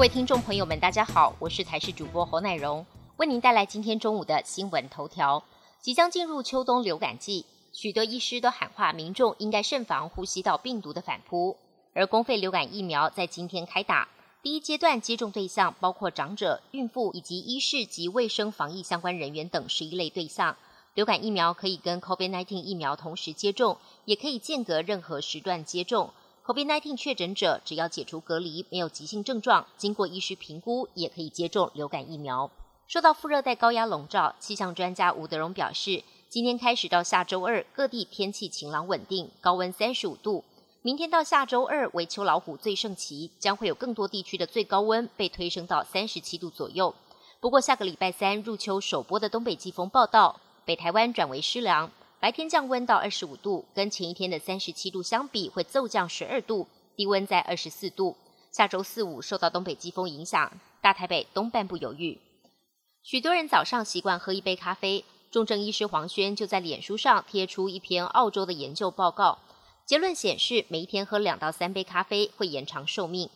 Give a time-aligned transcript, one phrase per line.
[0.00, 2.86] 各位听众朋友们，大家好，我是台视主播侯乃荣，
[3.18, 5.44] 为您带来今天中午的新闻头条。
[5.78, 11.54] 即将进入秋冬流感季，许多医师都喊话民众应该慎防呼吸道病毒的反扑。
[11.92, 14.08] 而公费流感疫苗在今天开打，
[14.42, 20.56] 第一阶段接种对象包括长者、孕妇以及医师及卫生防疫相关人员等十一类对象。
[20.94, 23.76] 流感疫苗可以跟 COVID-19 疫苗同时接种，
[24.06, 26.08] 也可以间隔任何时段接种。
[26.50, 32.50] COVID-19 确诊者只要解除隔离，没有急性症状，经过医师评估，也可以接种流感疫苗。
[32.88, 40.42] 受到副热带高压笼罩，气象专家吴德荣表示，今天开始到下周二，各地天气晴朗稳定，高温三十五度。
[40.82, 46.92] 明天到下周二为秋老虎最盛期，将会有更多地区的最高温被推升到三十七度左右。
[47.38, 51.92] 不过下个礼拜三入秋首波的东北季风报道，北台湾转为湿凉。
[52.20, 58.14] 白天降温到二十五度，跟前一天的三十七度相比，会骤降十二度，低温在二十四度。
[58.52, 62.18] 下周四五受到东北季风影响，大台北东半部有雨。
[63.02, 69.38] 许多人早上习惯喝一杯咖啡，重症医师黄轩就在脸书上贴出一篇澳洲的研究报告，
[69.86, 73.30] 结论显示，每一天喝两到三杯咖啡会延长寿命。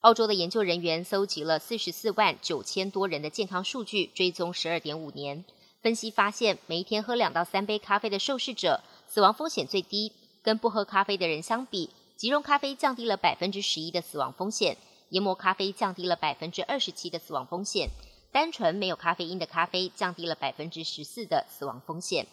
[0.00, 5.44] 澳洲的研究人员搜集了四十四万九千多人的健康数据，追踪十二点五年。
[5.82, 10.12] 分析发现，每一天喝两到三杯咖啡的受试者死亡风险最低。
[10.40, 14.76] 跟不喝咖啡的人相比，即溶咖啡降低了百分之十一的死亡风险，
[15.08, 17.88] 研磨咖啡降低了百分之二十七的死亡风险，
[18.32, 22.26] 单纯没有咖啡因的咖啡降低了百分之十四的死亡风险。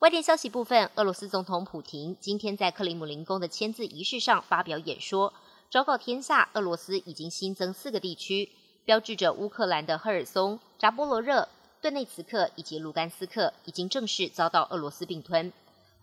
[0.00, 5.32] 外电消息部分，俄罗斯总统普廷今天在克里姆林宫的签字仪式上发表演说，
[5.70, 8.50] 昭告天下，俄罗斯已经新增四个地区，
[8.84, 11.48] 标志着乌克兰的赫尔松、扎波罗热。
[11.80, 15.50] 顿内茨克以及卢甘斯克已经正式遭到俄罗斯并吞。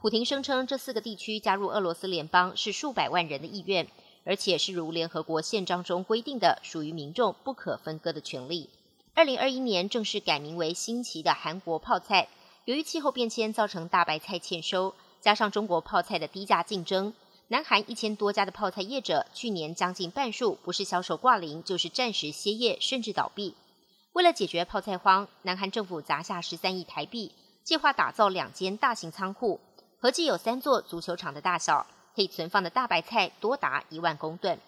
[0.02, 3.88] 普廷声称，这四个地区加入俄罗斯联邦是数百万人的意愿，
[4.24, 8.70] 而且是如联合国宪章中规定的，属于民众不可分割的权利。
[9.14, 12.28] 二零二一年正式改名为新奇的韩国泡菜。
[12.66, 17.14] 由于气候变迁造成大白菜欠收，加上中国泡菜的低价竞争，
[17.48, 23.54] 南韩一千多家的泡菜业者去年将近半数不是销售挂零，就是暂时歇业，甚至倒闭。
[24.18, 27.32] 为了解决泡菜荒，南韩政府砸下十三亿台币，
[27.64, 29.60] 计划打造两间大型仓库，
[30.00, 31.86] 合计有三座足球场的大小，
[32.16, 34.60] 可以存放的大白菜多达一万公吨。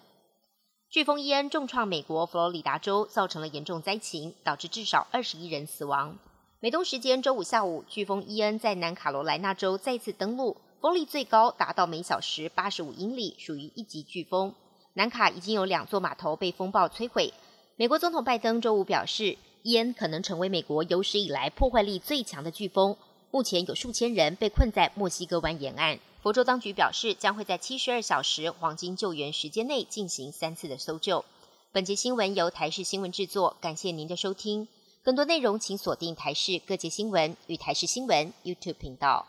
[0.92, 6.16] 飓风伊恩重创美国佛罗里达州，造成了严重灾情，导致至少二十一人死亡。
[6.60, 14.54] 美东时间周五下午，飓风伊恩在南卡罗来纳州再次登陆，风力最高达到每小时八十五英里，属于一级飓风。
[14.92, 17.34] 南卡已经有两座码头被风暴摧毁。
[17.80, 22.94] 美国总统拜登周五表示，伊恩可能成为美国有史以来破坏力最强的飓风。
[23.30, 25.98] 目前有数千人被困在墨西哥湾沿岸。
[26.20, 31.24] 佛州当局表示，将会在七十二小时黄金救援时间内进行三次的搜救。
[31.72, 34.68] 本节新闻由台视新闻制作，感谢您的收听。
[35.02, 39.26] 更多内容请锁定台视各界新闻与台视新闻 YouTube 频道。